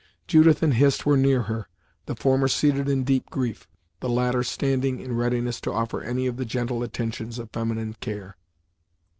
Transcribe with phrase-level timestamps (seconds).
[0.27, 1.67] Judith and Hist were near her,
[2.07, 3.67] the former seated in deep grief;
[3.99, 8.35] the latter standing, in readiness to offer any of the gentle attentions of feminine care.